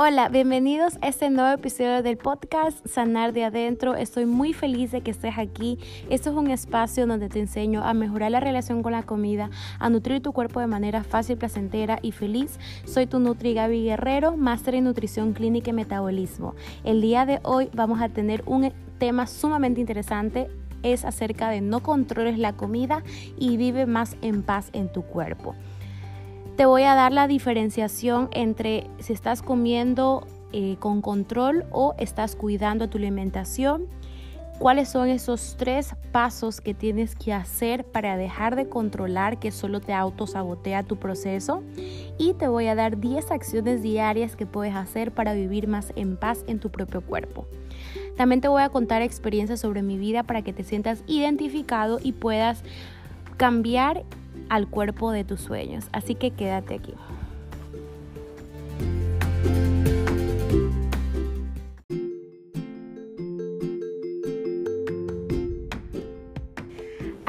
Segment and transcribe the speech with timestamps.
[0.00, 3.96] Hola, bienvenidos a este nuevo episodio del podcast Sanar de Adentro.
[3.96, 5.76] Estoy muy feliz de que estés aquí.
[6.08, 9.50] Esto es un espacio donde te enseño a mejorar la relación con la comida,
[9.80, 12.60] a nutrir tu cuerpo de manera fácil, placentera y feliz.
[12.84, 16.54] Soy tu Nutri Gaby Guerrero, máster en nutrición clínica y metabolismo.
[16.84, 20.48] El día de hoy vamos a tener un tema sumamente interesante
[20.84, 23.02] es acerca de no controles la comida
[23.36, 25.56] y vive más en paz en tu cuerpo.
[26.58, 32.34] Te voy a dar la diferenciación entre si estás comiendo eh, con control o estás
[32.34, 33.86] cuidando tu alimentación.
[34.58, 39.80] ¿Cuáles son esos tres pasos que tienes que hacer para dejar de controlar que solo
[39.80, 41.62] te autosabotea tu proceso?
[42.18, 46.16] Y te voy a dar 10 acciones diarias que puedes hacer para vivir más en
[46.16, 47.46] paz en tu propio cuerpo.
[48.16, 52.14] También te voy a contar experiencias sobre mi vida para que te sientas identificado y
[52.14, 52.64] puedas
[53.36, 54.02] cambiar
[54.48, 55.88] al cuerpo de tus sueños.
[55.92, 56.94] Así que quédate aquí.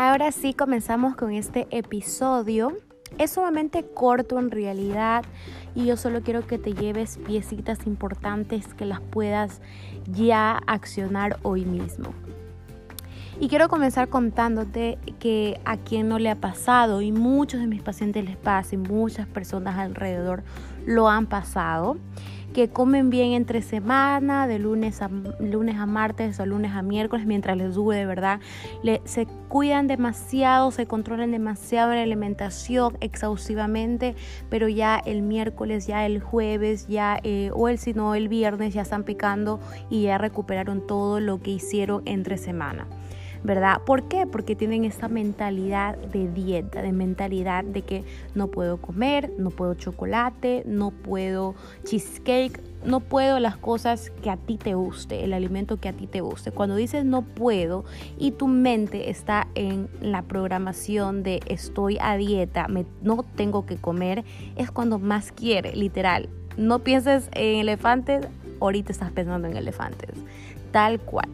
[0.02, 2.77] Ahora sí comenzamos con este episodio.
[3.17, 5.25] Es sumamente corto en realidad
[5.75, 9.61] y yo solo quiero que te lleves piecitas importantes que las puedas
[10.07, 12.13] ya accionar hoy mismo.
[13.41, 17.81] Y quiero comenzar contándote que a quien no le ha pasado, y muchos de mis
[17.81, 20.43] pacientes les pasa, y muchas personas alrededor
[20.85, 21.95] lo han pasado,
[22.53, 27.25] que comen bien entre semana, de lunes a, lunes a martes o lunes a miércoles,
[27.25, 28.41] mientras les de verdad.
[29.05, 34.15] Se cuidan demasiado, se controlan demasiado la alimentación exhaustivamente,
[34.49, 38.73] pero ya el miércoles, ya el jueves, ya eh, o el si no el viernes
[38.73, 42.85] ya están picando y ya recuperaron todo lo que hicieron entre semana.
[43.43, 43.81] ¿Verdad?
[43.85, 44.25] ¿Por qué?
[44.25, 48.03] Porque tienen esa mentalidad de dieta, de mentalidad de que
[48.35, 54.37] no puedo comer, no puedo chocolate, no puedo cheesecake, no puedo las cosas que a
[54.37, 56.51] ti te guste, el alimento que a ti te guste.
[56.51, 57.85] Cuando dices no puedo
[58.17, 63.78] y tu mente está en la programación de estoy a dieta, me, no tengo que
[63.78, 64.23] comer,
[64.55, 66.29] es cuando más quiere, literal.
[66.57, 68.28] No pienses en elefantes,
[68.59, 70.11] ahorita estás pensando en elefantes,
[70.72, 71.29] tal cual.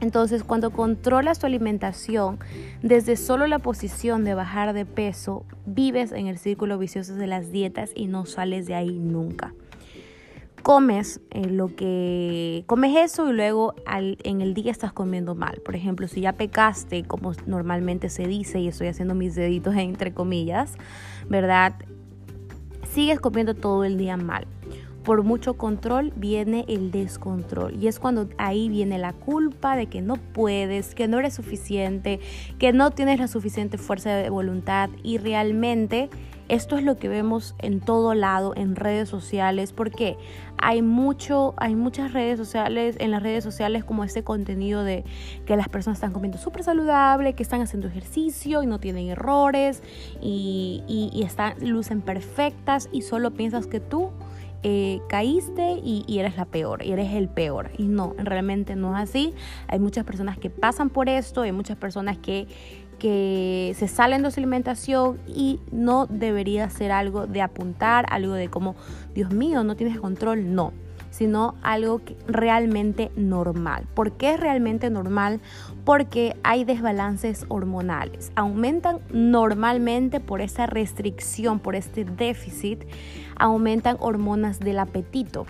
[0.00, 2.38] Entonces, cuando controlas tu alimentación
[2.82, 7.52] desde solo la posición de bajar de peso, vives en el círculo vicioso de las
[7.52, 9.54] dietas y no sales de ahí nunca.
[10.62, 15.60] Comes eh, lo que comes eso y luego en el día estás comiendo mal.
[15.64, 20.12] Por ejemplo, si ya pecaste, como normalmente se dice, y estoy haciendo mis deditos entre
[20.12, 20.74] comillas,
[21.28, 21.74] ¿verdad?
[22.92, 24.46] Sigues comiendo todo el día mal
[25.04, 27.74] por mucho control viene el descontrol.
[27.82, 32.20] Y es cuando ahí viene la culpa de que no puedes, que no eres suficiente,
[32.58, 34.90] que no tienes la suficiente fuerza de voluntad.
[35.02, 36.10] Y realmente
[36.48, 40.18] esto es lo que vemos en todo lado, en redes sociales, porque
[40.58, 45.04] hay mucho, hay muchas redes sociales, en las redes sociales como este contenido de
[45.46, 49.82] que las personas están comiendo súper saludable, que están haciendo ejercicio y no tienen errores
[50.20, 54.10] y, y están, lucen perfectas y solo piensas que tú
[54.62, 57.70] eh, caíste y, eres la peor, y eres el peor.
[57.78, 59.34] Y no, realmente no es así.
[59.68, 62.46] Hay muchas personas que pasan por esto, hay muchas personas que,
[62.98, 68.48] que se salen de su alimentación y no debería ser algo de apuntar, algo de
[68.48, 68.76] como,
[69.14, 70.54] Dios mío, no tienes control.
[70.54, 70.72] No
[71.10, 73.86] sino algo realmente normal.
[73.94, 75.40] ¿Por qué es realmente normal?
[75.84, 78.32] Porque hay desbalances hormonales.
[78.36, 82.84] Aumentan normalmente por esa restricción, por este déficit,
[83.36, 85.46] aumentan hormonas del apetito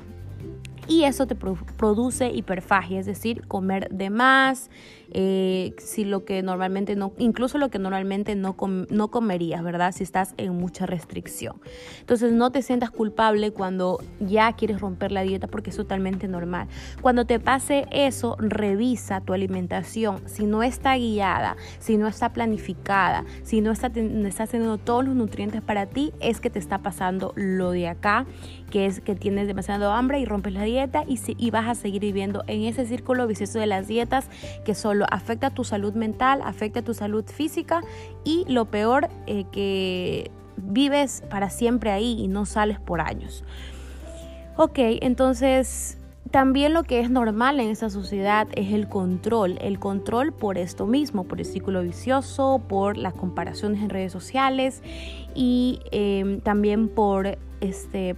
[0.90, 4.70] y eso te produce hiperfagia, es decir, comer de más,
[5.12, 8.56] eh, si lo que normalmente no, incluso lo que normalmente no,
[8.90, 9.92] no comerías, ¿verdad?
[9.92, 11.60] Si estás en mucha restricción.
[12.00, 16.68] Entonces no te sientas culpable cuando ya quieres romper la dieta porque es totalmente normal.
[17.00, 20.20] Cuando te pase eso, revisa tu alimentación.
[20.26, 25.62] Si no está guiada, si no está planificada, si no está, teniendo todos los nutrientes
[25.62, 28.26] para ti, es que te está pasando lo de acá,
[28.70, 32.44] que es que tienes demasiado hambre y rompes la dieta y, vas a seguir viviendo
[32.46, 34.28] en ese círculo vicioso de las dietas
[34.64, 37.80] que solo afecta tu salud mental, afecta tu salud física
[38.24, 43.44] y lo peor eh, que vives para siempre ahí y no sales por años.
[44.56, 45.96] Ok, entonces
[46.30, 50.86] también lo que es normal en esta sociedad es el control, el control por esto
[50.86, 54.82] mismo, por el círculo vicioso, por las comparaciones en redes sociales
[55.34, 58.16] y eh, también por este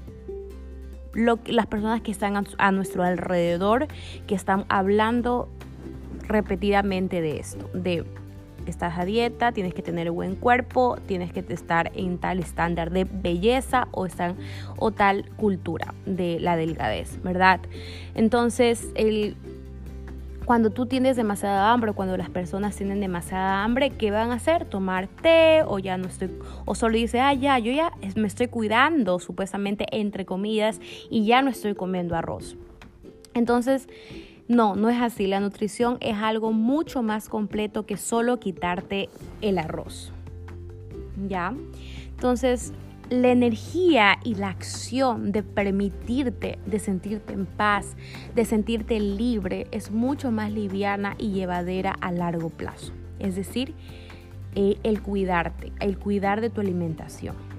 [1.15, 3.87] las personas que están a, nuestro alrededor,
[4.27, 5.49] que están hablando
[6.27, 8.05] repetidamente de esto, de
[8.67, 13.05] estás a dieta, tienes que tener buen cuerpo, tienes que estar en tal estándar de
[13.05, 14.35] belleza o, estar,
[14.79, 17.61] o tal cultura de la delgadez, ¿verdad?
[18.15, 19.37] Entonces, el,
[20.45, 24.65] cuando tú tienes demasiada hambre, cuando las personas tienen demasiada hambre, ¿qué van a hacer?
[24.65, 26.31] Tomar té o ya no estoy,
[26.65, 30.81] o solo dice, ah, ya, yo ya me estoy cuidando, supuestamente entre comidas,
[31.11, 32.57] y ya no estoy comiendo arroz.
[33.35, 33.89] Entonces,
[34.53, 35.27] no, no es así.
[35.27, 39.09] La nutrición es algo mucho más completo que solo quitarte
[39.41, 40.13] el arroz.
[41.29, 41.55] ¿Ya?
[42.11, 42.73] Entonces,
[43.11, 47.97] la energía y la acción de permitirte, de sentirte en paz,
[48.35, 52.93] de sentirte libre, es mucho más liviana y llevadera a largo plazo.
[53.19, 53.75] Es decir,
[54.55, 57.52] eh, el cuidarte, el cuidar de tu alimentación.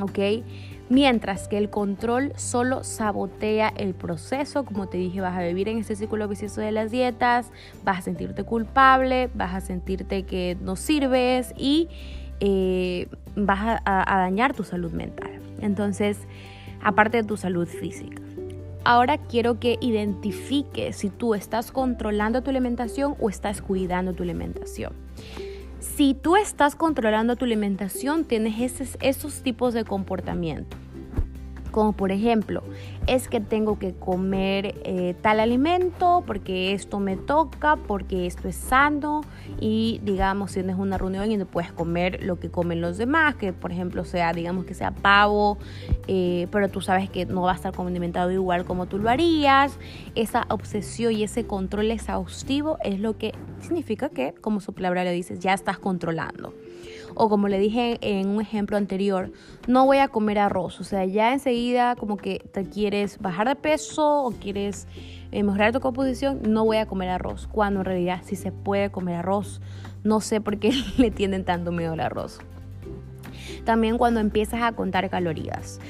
[0.00, 0.44] ¿Ok?
[0.90, 5.78] Mientras que el control solo sabotea el proceso, como te dije, vas a vivir en
[5.78, 7.50] ese círculo vicioso de las dietas,
[7.84, 11.88] vas a sentirte culpable, vas a sentirte que no sirves y
[12.40, 15.40] eh, vas a, dañar tu salud mental.
[15.62, 16.18] Entonces,
[16.82, 18.20] aparte de tu salud física.
[18.84, 24.92] Ahora quiero que identifiques si tú estás controlando tu alimentación o estás cuidando tu alimentación.
[25.84, 30.76] Si tú estás controlando tu alimentación, tienes esos, esos tipos de comportamiento
[31.74, 32.62] como por ejemplo,
[33.08, 38.54] es que tengo que comer eh, tal alimento porque esto me toca, porque esto es
[38.54, 39.22] sano
[39.58, 43.34] y digamos si tienes una reunión y no puedes comer lo que comen los demás,
[43.34, 45.58] que por ejemplo sea, digamos que sea pavo,
[46.06, 49.76] eh, pero tú sabes que no va a estar condimentado igual como tú lo harías,
[50.14, 55.10] esa obsesión y ese control exhaustivo es lo que significa que, como su palabra le
[55.10, 56.54] dice, ya estás controlando.
[57.14, 59.30] O como le dije en un ejemplo anterior,
[59.66, 60.80] no voy a comer arroz.
[60.80, 64.86] O sea, ya enseguida como que te quieres bajar de peso o quieres
[65.32, 67.48] eh, mejorar tu composición, no voy a comer arroz.
[67.50, 69.60] Cuando en realidad sí se puede comer arroz.
[70.02, 72.40] No sé por qué le tienen tanto miedo al arroz.
[73.64, 75.80] También cuando empiezas a contar calorías.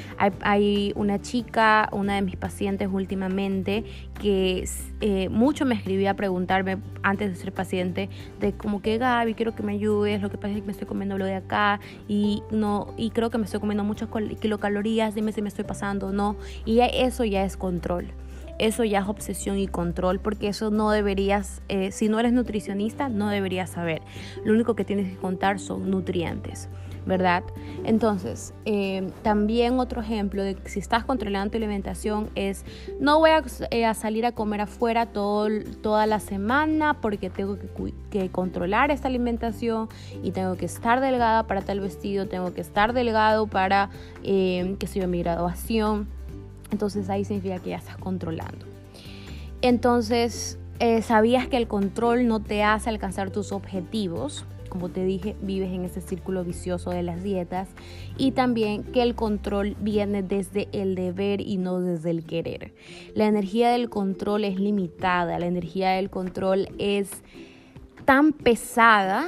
[0.40, 3.84] Hay, una chica, una de mis pacientes últimamente,
[4.20, 4.68] que
[5.00, 8.08] eh, mucho me escribía a preguntarme antes de ser paciente
[8.40, 10.86] de como que Gaby, quiero que me ayudes, lo que pasa es que me estoy
[10.86, 14.08] comiendo lo de acá y no y creo que me estoy comiendo muchas
[14.40, 16.36] kilocalorías, dime si me estoy pasando o no.
[16.64, 18.12] Y eso ya es control
[18.58, 23.08] eso ya es obsesión y control, porque eso no deberías, eh, si no eres nutricionista,
[23.08, 24.02] no deberías saber.
[24.44, 26.68] Lo único que tienes que contar son nutrientes.
[27.06, 27.44] ¿Verdad?
[27.84, 32.64] Entonces, eh, también otro ejemplo de si estás controlando tu alimentación es,
[32.98, 35.48] no voy a, eh, salir a comer afuera todo,
[35.82, 39.88] toda la semana porque tengo que, controlar esta alimentación
[40.22, 43.90] y tengo que estar delgada para tal vestido, tengo que estar delgado para,
[44.22, 46.08] eh, que sea mi graduación.
[46.70, 48.64] Entonces ahí significa que ya estás controlando.
[49.60, 50.58] Entonces,
[51.02, 54.44] ¿sabías que el control no te hace alcanzar tus objetivos?
[54.74, 57.68] Como te dije, vives en ese círculo vicioso de las dietas
[58.18, 62.74] y también que el control viene desde el deber y no desde el querer.
[63.14, 67.08] La energía del control es limitada, la energía del control es
[68.04, 69.26] tan pesada,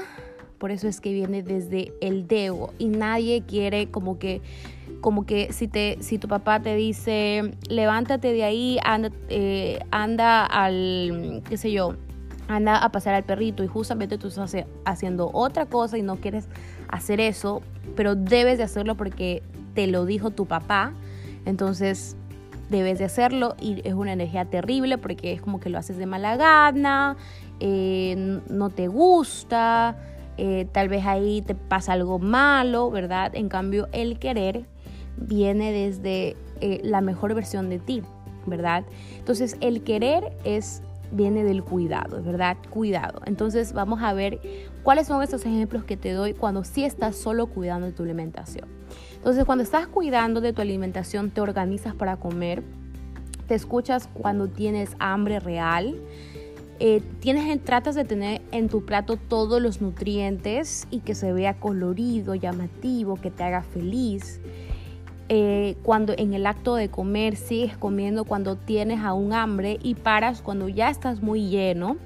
[0.58, 4.42] por eso es que viene desde el debo y nadie quiere como que
[5.00, 10.44] como que si te si tu papá te dice levántate de ahí anda, eh, anda
[10.44, 11.94] al qué sé yo
[12.48, 16.48] anda a pasar al perrito y justamente tú estás haciendo otra cosa y no quieres
[16.88, 17.62] hacer eso,
[17.96, 19.42] pero debes de hacerlo porque
[19.74, 20.92] te lo dijo tu papá,
[21.44, 22.16] entonces
[22.70, 26.06] debes de hacerlo y es una energía terrible porque es como que lo haces de
[26.06, 27.16] mala gana,
[27.60, 29.96] eh, no te gusta,
[30.38, 33.34] eh, tal vez ahí te pasa algo malo, ¿verdad?
[33.34, 34.66] En cambio, el querer
[35.16, 38.02] viene desde eh, la mejor versión de ti,
[38.44, 38.84] ¿verdad?
[39.18, 42.56] Entonces, el querer es viene del cuidado, ¿verdad?
[42.70, 43.20] Cuidado.
[43.26, 44.40] Entonces vamos a ver
[44.82, 48.68] cuáles son esos ejemplos que te doy cuando sí estás solo cuidando de tu alimentación.
[49.16, 52.62] Entonces cuando estás cuidando de tu alimentación, te organizas para comer,
[53.48, 55.96] te escuchas cuando tienes hambre real,
[56.78, 61.54] eh, tienes, tratas de tener en tu plato todos los nutrientes y que se vea
[61.54, 64.40] colorido, llamativo, que te haga feliz.
[65.28, 70.40] Eh, cuando en el acto de comer sigues comiendo cuando tienes aún hambre y paras
[70.40, 71.96] cuando ya estás muy lleno.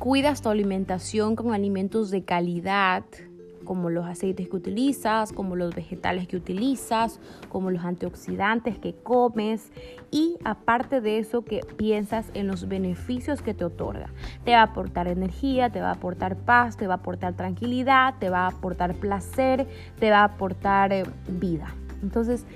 [0.00, 3.04] Cuidas tu alimentación con alimentos de calidad,
[3.66, 7.20] como los aceites que utilizas, como los vegetales que utilizas,
[7.50, 9.70] como los antioxidantes que comes
[10.10, 14.08] y aparte de eso que piensas en los beneficios que te otorga.
[14.44, 18.14] Te va a aportar energía, te va a aportar paz, te va a aportar tranquilidad,
[18.18, 19.66] te va a aportar placer,
[19.98, 21.74] te va a aportar eh, vida.
[22.02, 22.46] Entonces,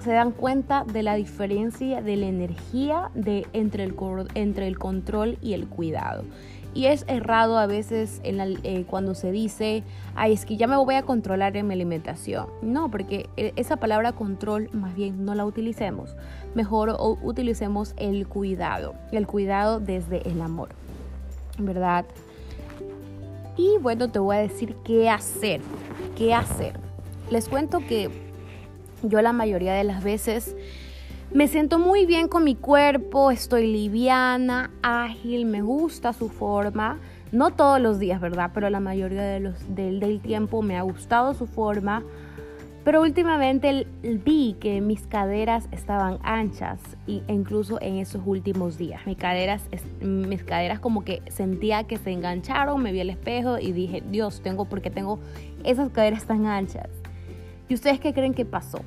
[0.00, 3.94] se dan cuenta de la diferencia de la energía de, entre, el,
[4.34, 6.24] entre el control y el cuidado.
[6.72, 9.82] Y es errado a veces eh, cuando se dice,
[10.14, 12.46] ay, es que ya me voy a controlar en mi alimentación.
[12.62, 16.14] No, porque e, esa palabra control más bien no la utilicemos.
[16.54, 20.68] Mejor utilicemos el cuidado, el cuidado desde el amor,
[21.58, 22.04] ¿verdad?
[23.56, 25.60] Y bueno, te voy a decir qué hacer,
[26.16, 26.74] qué hacer.
[27.30, 28.10] Les cuento que
[29.02, 30.56] yo la mayoría de las veces
[31.32, 36.98] me siento muy bien con mi cuerpo, estoy liviana, ágil, me gusta su forma.
[37.30, 38.50] No todos los días, ¿verdad?
[38.52, 42.02] Pero la mayoría de los, del, tiempo me ha gustado su forma.
[42.82, 49.06] Pero últimamente vi que mis caderas estaban anchas e incluso en esos últimos días.
[49.06, 49.62] Mis caderas,
[50.00, 54.40] mis caderas como que sentía que se engancharon, me vi el espejo y dije, Dios,
[54.42, 55.20] tengo porque tengo
[55.62, 56.88] esas caderas tan anchas.
[57.68, 58.80] ¿Y ustedes qué creen que pasó?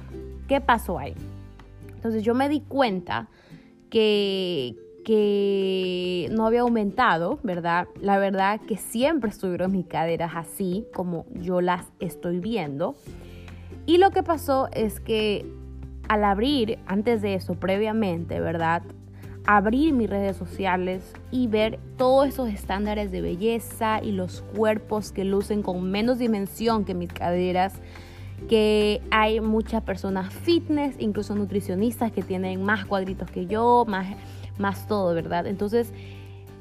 [0.47, 1.15] ¿Qué pasó ahí?
[2.03, 3.29] Entonces yo me di cuenta
[3.89, 7.87] que, que no había aumentado, ¿verdad?
[8.01, 12.97] La verdad que siempre estuvieron mis caderas así como yo las estoy viendo.
[13.85, 15.45] Y lo que pasó es que
[16.09, 18.83] al abrir, antes de eso, previamente, ¿verdad?
[19.45, 25.23] Abrir mis redes sociales y ver todos esos estándares de belleza y los cuerpos que
[25.23, 27.75] lucen con menos dimensión que mis caderas,
[28.47, 34.07] que hay muchas personas fitness, incluso nutricionistas que tienen más cuadritos que yo, más,
[34.57, 35.47] más todo, ¿verdad?
[35.47, 35.93] Entonces,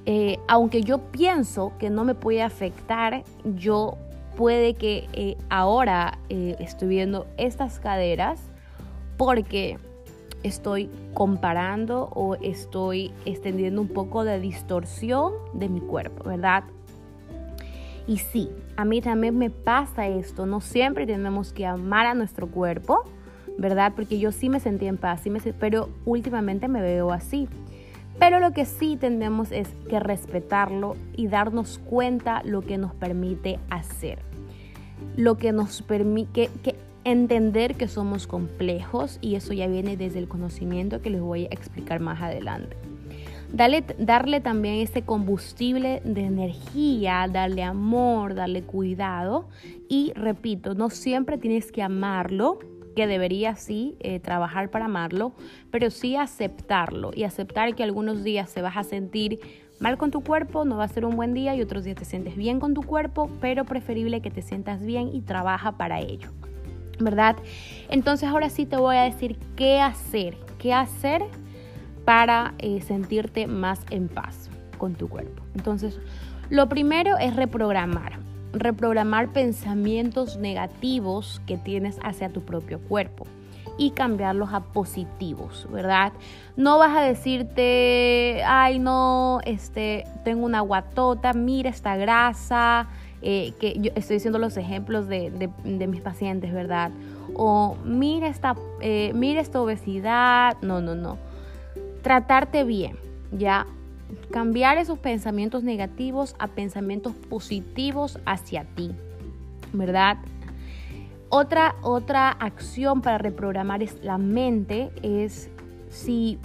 [0.07, 3.97] eh, aunque yo pienso que no me puede afectar, yo
[4.37, 8.41] puede que eh, ahora eh, estoy viendo estas caderas
[9.17, 9.79] porque
[10.43, 16.65] estoy comparando o estoy extendiendo un poco de distorsión de mi cuerpo, ¿verdad?
[18.06, 22.49] Y sí, a mí también me pasa esto, no siempre tenemos que amar a nuestro
[22.49, 23.04] cuerpo,
[23.59, 23.92] ¿verdad?
[23.94, 27.49] Porque yo sí me sentí en paz, sí me, pero últimamente me veo así.
[28.18, 33.59] Pero lo que sí tenemos es que respetarlo y darnos cuenta lo que nos permite
[33.71, 34.18] hacer.
[35.16, 40.28] Lo que nos permite que entender que somos complejos y eso ya viene desde el
[40.28, 42.76] conocimiento que les voy a explicar más adelante
[43.52, 49.49] darle también ese combustible de energía, darle amor, darle cuidado.
[49.88, 52.59] Y repito, no siempre tienes que amarlo,
[52.97, 55.32] que debería sí eh, trabajar para amarlo,
[55.71, 59.40] pero sí aceptarlo y aceptar que algunos días se vas a sentir
[59.80, 62.04] mal con tu cuerpo, no va a ser un buen día y otros días te
[62.04, 66.30] sientes bien con tu cuerpo, pero preferible que te sientas bien y trabaja para ello.
[67.00, 67.37] ¿Verdad?
[67.88, 71.23] Entonces ahora sí te voy a decir qué hacer, qué hacer
[72.04, 75.42] para eh, sentirte más en paz con tu cuerpo.
[75.54, 75.99] Entonces,
[76.50, 78.18] lo primero es reprogramar.
[78.52, 83.26] Reprogramar pensamientos negativos que tienes hacia tu propio cuerpo
[83.78, 86.12] y cambiarlos a positivos, ¿verdad?
[86.56, 92.88] No vas a decirte, ay, no, este, tengo una guatota, mira esta grasa,
[93.23, 95.30] eh, que yo estoy diciendo los ejemplos de,
[95.64, 96.90] mis pacientes, ¿verdad?
[97.35, 101.32] O mira esta, eh, mira esta obesidad, no, no, no
[102.02, 102.97] tratarte bien,
[103.32, 103.66] ¿ya?
[104.30, 108.90] Cambiar esos pensamientos negativos a pensamientos positivos hacia ti,
[109.73, 110.18] ¿verdad?
[111.30, 115.49] Otra, otra acción para reprogramar es la mente es
[115.88, 116.38] si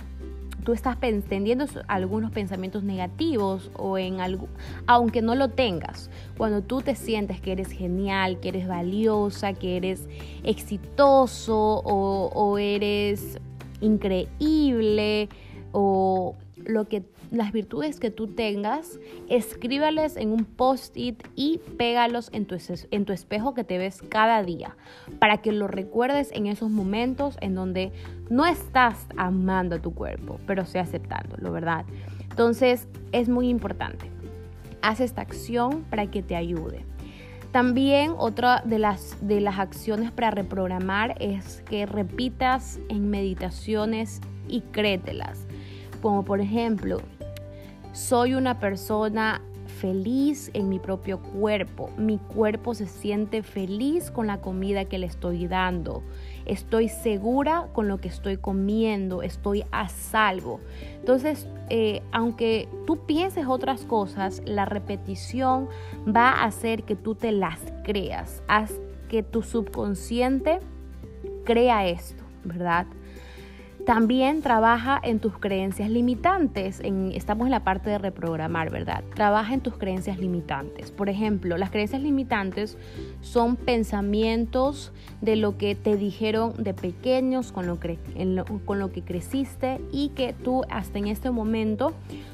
[0.64, 4.50] tú estás teniendo algunos pensamientos negativos o en algo,
[4.86, 9.78] aunque no lo tengas, cuando tú te sientes que eres genial, que eres valiosa, que
[9.78, 10.08] eres
[10.44, 13.40] exitoso o, o eres
[13.82, 15.30] increíble,
[15.72, 22.46] o lo que las virtudes que tú tengas, escríbales en un post-it y pégalos en
[22.46, 22.56] tu,
[23.14, 24.76] espejo que te ves cada día,
[25.20, 27.92] para que lo recuerdes en esos momentos en donde
[28.30, 31.86] no estás amando a tu cuerpo, pero sí aceptándolo, ¿verdad?
[32.30, 34.10] Entonces es muy importante.
[34.82, 36.86] Haz esta acción para que te ayude.
[37.52, 44.62] También otra de las, de las acciones para reprogramar es que repitas en meditaciones y
[44.62, 45.47] créetelas
[45.98, 47.02] como por ejemplo,
[47.94, 51.90] soy una persona feliz en mi propio cuerpo.
[51.98, 56.04] Mi cuerpo se siente feliz con la comida que le estoy dando.
[56.46, 59.22] Estoy segura con lo que estoy comiendo.
[59.22, 60.60] Estoy a salvo.
[61.00, 65.68] Entonces, eh, aunque tú pienses otras cosas, la repetición
[66.08, 68.42] va a hacer que tú te las creas.
[68.48, 68.74] Haz
[69.10, 70.60] que tu subconsciente
[71.46, 72.88] crea esto, ¿verdad?
[73.88, 76.82] También trabaja en tus creencias limitantes.
[77.14, 79.02] estamos en la parte de reprogramar, ¿verdad?
[79.16, 80.92] Trabaja en tus creencias limitantes.
[80.92, 82.78] Por ejemplo, las creencias limitantes
[83.22, 84.92] son pensamientos
[85.22, 91.00] de lo que te dijeron de pequeños, con lo, que creciste y que tú hasta
[91.00, 91.94] en este momento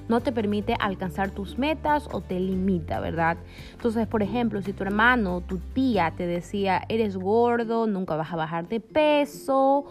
[0.10, 3.38] no te permite alcanzar tus metas o te limita, ¿verdad?
[3.74, 8.38] Entonces, por ejemplo, si tu hermano, tu tía te decía, eres gordo, nunca vas a
[8.38, 9.86] bajar de peso,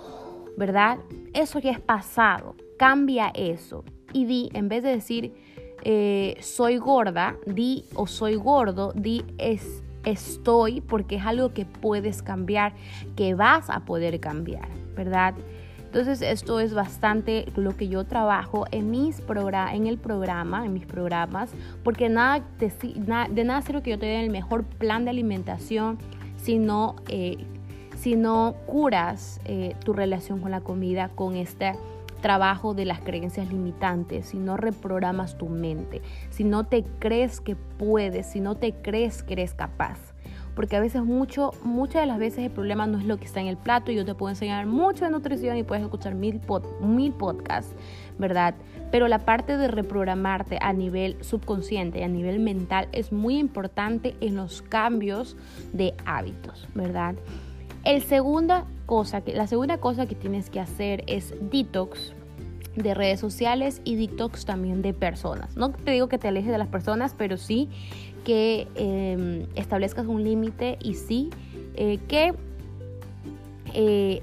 [0.57, 0.99] ¿verdad?
[1.35, 2.57] Eso ya es pasado.
[2.79, 3.85] Cambia eso.
[4.13, 5.35] Y di, en vez de decir
[5.85, 12.23] eh, soy gorda, di o soy gordo, di es, estoy porque es algo que puedes
[12.23, 12.75] cambiar,
[13.17, 15.35] que vas a poder cambiar, ¿verdad?
[15.93, 19.23] Entonces esto es bastante lo que yo trabajo en, mis
[19.73, 21.53] en el programa, en mis programas,
[21.85, 25.99] porque nada de nada sirve que yo te dé el mejor plan de alimentación
[26.37, 27.45] si no eh,
[28.03, 31.75] si no curas eh, tu relación con la comida con este
[32.21, 37.55] trabajo de las creencias limitantes, si no reprogramas tu mente, si no te crees que
[37.55, 40.01] puedes, si no te crees que eres capaz.
[40.57, 43.41] Porque a veces mucho, muchas de las veces el problema no es lo que está
[43.41, 46.41] en el plato yo te puedo enseñar mucho de nutrición y puedes escuchar mil,
[46.81, 47.73] mil podcasts,
[48.19, 48.57] ¿verdad?
[48.91, 54.17] Pero la parte de reprogramarte a nivel subconsciente y a nivel mental es muy importante
[54.21, 55.37] en los cambios
[55.73, 57.15] de hábitos, ¿verdad?
[57.85, 62.15] La segunda cosa que tienes que hacer es detox
[62.77, 65.57] de redes sociales y detox también de personas.
[65.57, 67.69] No te digo que te alejes de las personas, pero sí
[68.25, 71.31] que em, establezcas un límite y sí
[71.75, 72.35] eh, que
[73.75, 74.23] eh,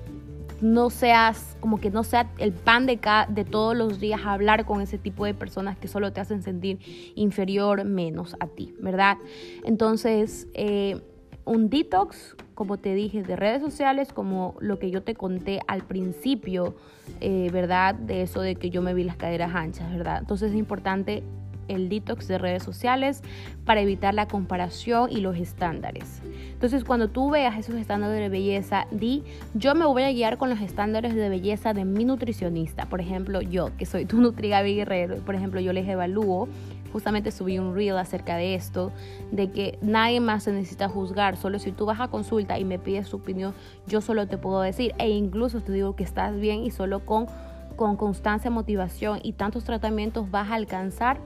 [0.62, 3.00] no seas como que no sea el pan de,
[3.30, 6.80] de todos los días hablar con ese tipo de personas que solo te hacen sentir
[7.16, 9.18] inferior menos a ti, ¿verdad?
[9.64, 11.02] Entonces, eh,
[11.50, 15.82] un detox, como te dije, de redes sociales, como lo que yo te conté al
[15.82, 16.76] principio,
[17.22, 17.96] eh, ¿verdad?
[17.96, 20.20] De eso de que yo me vi las caderas anchas, ¿verdad?
[20.20, 21.24] Entonces es importante
[21.68, 23.24] el detox de redes sociales
[23.66, 26.22] para evitar la comparación y los estándares.
[26.52, 29.24] Entonces, cuando tú veas esos estándares de belleza, di,
[29.56, 32.86] yo me voy a guiar con los estándares de belleza de mi nutricionista.
[32.88, 36.48] Por ejemplo, yo, que soy tu Nutrigabi Guerrero, por ejemplo, yo les evalúo
[36.92, 38.92] justamente subí un reel acerca de esto,
[39.32, 42.80] de que nadie más se necesita juzgar, solo si tú vas a consulta y me
[42.80, 43.54] pides tu opinión,
[43.88, 47.28] yo solo te puedo decir, e incluso te digo que estás bien y solo con,
[47.76, 51.20] con constancia, motivación y tantos tratamientos vas a alcanzar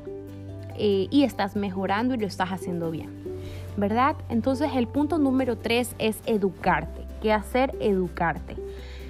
[0.78, 3.10] eh, y estás mejorando y lo estás haciendo bien,
[3.78, 4.16] ¿verdad?
[4.30, 7.04] Entonces el punto número tres es educarte.
[7.22, 7.76] ¿Qué hacer?
[7.80, 8.58] Educarte.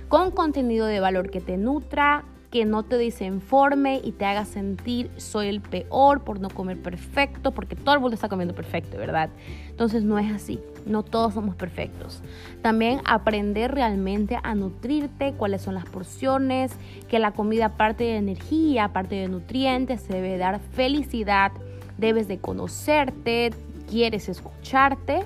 [0.08, 5.10] Con contenido de valor que te nutra, que no te desinforme y te haga sentir
[5.18, 9.32] soy el peor por no comer perfecto, porque todo el mundo está comiendo perfecto, ¿verdad?
[9.72, 12.22] Entonces no es así, no todos somos perfectos.
[12.62, 16.74] También aprender realmente a nutrirte, cuáles son las porciones,
[17.10, 21.54] que la comida aparte de energía, aparte de nutrientes, debe dar felicidad,
[21.98, 23.50] debes de conocerte,
[23.90, 25.26] quieres escucharte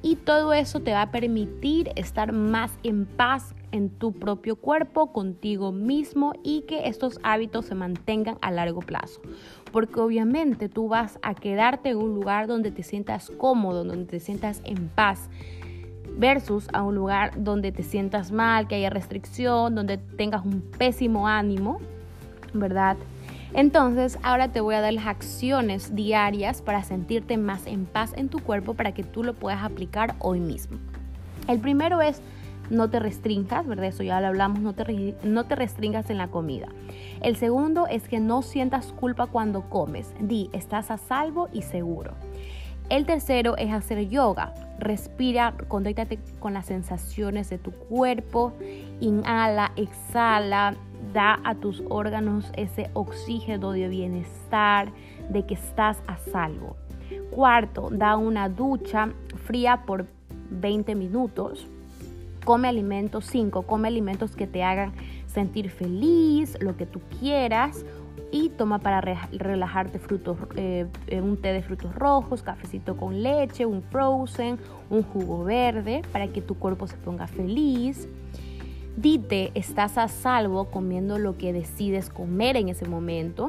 [0.00, 5.12] y todo eso te va a permitir estar más en paz en tu propio cuerpo,
[5.12, 9.20] contigo mismo y que estos hábitos se mantengan a largo plazo.
[9.72, 14.20] Porque obviamente tú vas a quedarte en un lugar donde te sientas cómodo, donde te
[14.20, 15.28] sientas en paz
[16.16, 21.28] versus a un lugar donde te sientas mal, que haya restricción, donde tengas un pésimo
[21.28, 21.78] ánimo,
[22.52, 22.96] ¿verdad?
[23.54, 28.28] Entonces, ahora te voy a dar las acciones diarias para sentirte más en paz en
[28.28, 30.76] tu cuerpo para que tú lo puedas aplicar hoy mismo.
[31.46, 32.20] El primero es
[32.70, 33.86] no te restringas, ¿verdad?
[33.86, 36.68] Eso ya lo hablamos, no te, no te restringas en la comida.
[37.20, 40.14] El segundo es que no sientas culpa cuando comes.
[40.20, 42.14] Di, estás a salvo y seguro.
[42.90, 44.54] El tercero es hacer yoga.
[44.78, 48.54] Respira, conéctate con las sensaciones de tu cuerpo.
[49.00, 50.74] Inhala, exhala,
[51.12, 54.90] da a tus órganos ese oxígeno de bienestar,
[55.28, 56.76] de que estás a salvo.
[57.30, 59.10] Cuarto, da una ducha
[59.44, 60.06] fría por
[60.50, 61.66] 20 minutos.
[62.48, 64.94] Come alimentos, 5, come alimentos que te hagan
[65.26, 67.84] sentir feliz, lo que tú quieras.
[68.32, 70.86] Y toma para relajarte frutos, eh,
[71.22, 74.56] un té de frutos rojos, cafecito con leche, un frozen,
[74.88, 78.08] un jugo verde, para que tu cuerpo se ponga feliz.
[78.96, 83.48] Dite, estás a salvo comiendo lo que decides comer en ese momento.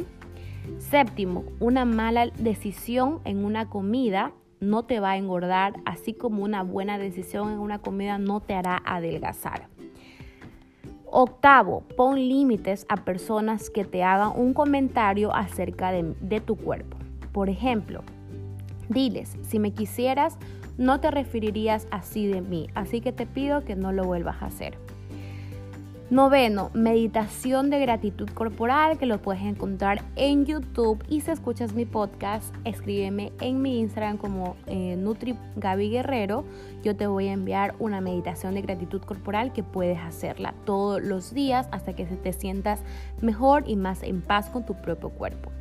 [0.80, 6.64] Séptimo, una mala decisión en una comida no te va a engordar, así como una
[6.64, 9.68] buena decisión en una comida no te hará adelgazar.
[11.06, 16.98] Octavo, pon límites a personas que te hagan un comentario acerca de, de, tu cuerpo.
[17.32, 18.04] Por ejemplo,
[18.90, 20.38] diles, si me quisieras,
[20.78, 24.46] no te referirías así de mí, así que te pido que no lo vuelvas a
[24.46, 24.78] hacer.
[26.10, 31.86] Noveno, meditación de gratitud corporal que lo puedes encontrar en YouTube y si escuchas mi
[31.86, 36.46] podcast, escríbeme en mi Instagram como eh, Nutri Guerrero.
[36.82, 41.32] Yo te voy a enviar una meditación de gratitud corporal que puedes hacerla todos los
[41.32, 42.82] días hasta que te sientas
[43.22, 45.52] mejor y más en paz con tu propio cuerpo.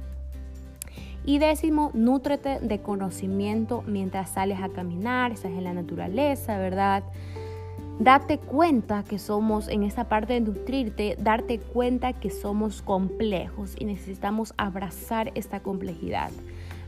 [1.27, 7.05] Y décimo, nútrete de conocimiento mientras sales a caminar, estás en la naturaleza, ¿verdad?
[8.01, 13.87] Date cuenta que somos, en esta parte de nutrirte, darte cuenta que somos complejos y
[13.87, 16.31] necesitamos abrazar esta complejidad,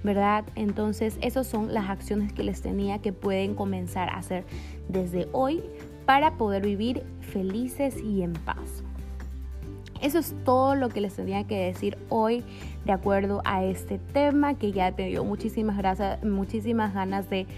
[0.04, 0.44] ¿verdad?
[0.54, 4.44] Entonces, esas son las acciones que les tenía que pueden comenzar a hacer
[4.88, 5.64] desde hoy
[6.06, 8.84] para poder vivir felices y en paz.
[10.00, 12.44] Eso es todo lo que les tenía que decir hoy
[12.84, 17.48] de acuerdo a este tema que ya te dio muchísimas gracias, muchísimas ganas de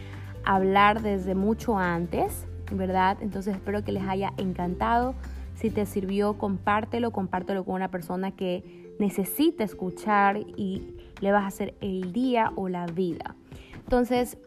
[0.43, 2.47] hablar desde mucho antes.
[2.76, 3.18] ¿Verdad?
[3.20, 5.14] Entonces espero que les haya encantado.
[5.54, 11.48] Si te sirvió, compártelo, compártelo con una persona que necesite escuchar y le vas a
[11.48, 13.37] hacer el día o la vida.
[13.74, 14.38] Entonces,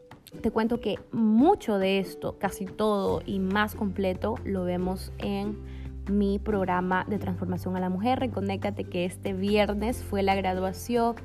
[0.41, 5.57] te cuento que mucho de esto, casi todo y más completo, lo vemos en
[6.09, 8.19] mi programa de transformación a la mujer.
[8.19, 11.15] Reconéctate que este viernes fue la graduación.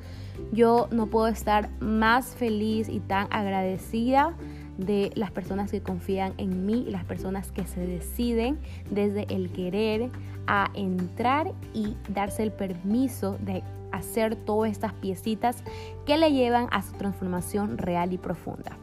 [0.53, 4.37] Yo no puedo estar más feliz y tan agradecida
[4.81, 8.59] de las personas que confían en mí las personas que se deciden
[8.91, 10.11] desde el querer
[10.47, 13.63] a entrar y darse el permiso de
[13.93, 15.63] hacer todas estas piecitas
[16.07, 18.77] que le llevan a su transformación real y profunda.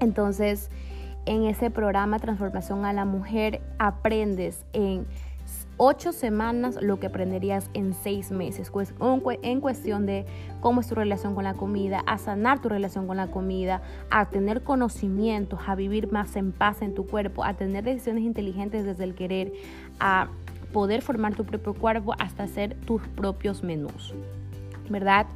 [0.00, 0.70] Entonces,
[1.26, 5.06] en ese programa Transformación a la Mujer aprendes en
[5.78, 8.94] ocho semanas lo que aprenderías en seis meses, pues
[9.42, 10.24] en cuestión de
[10.60, 14.30] cómo es tu relación con la comida, a sanar tu relación con la comida, a
[14.30, 19.04] tener conocimientos, a vivir más en paz en tu cuerpo, a tener decisiones inteligentes desde
[19.04, 19.52] el querer,
[20.00, 20.28] a
[20.72, 24.14] poder formar tu propio cuerpo hasta hacer tus propios menús,
[24.88, 25.26] ¿verdad?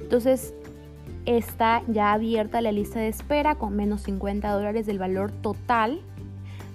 [0.00, 0.54] Entonces,
[1.24, 6.00] está ya abierta la lista de espera con menos 50 dólares del valor total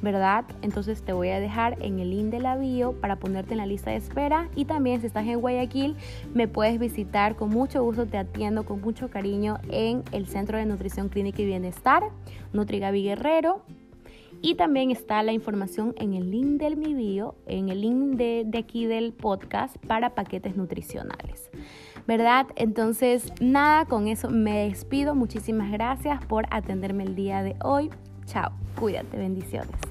[0.01, 0.45] ¿verdad?
[0.61, 3.65] Entonces te voy a dejar en el link de la bio para ponerte en la
[3.65, 5.95] lista de espera y también si estás en Guayaquil
[6.33, 10.65] me puedes visitar con mucho gusto, te atiendo con mucho cariño en el Centro de
[10.65, 12.03] Nutrición Clínica y Bienestar,
[12.53, 13.61] Nutrigavi Guerrero.
[14.43, 18.43] Y también está la información en el link del mi bio, en el link de,
[18.43, 21.51] de aquí del podcast para paquetes nutricionales.
[22.07, 22.47] ¿verdad?
[22.55, 25.15] Entonces, nada, con eso me despido.
[25.15, 27.89] Muchísimas gracias por atenderme el día de hoy.
[28.25, 29.90] Chao, cuídate, bendiciones.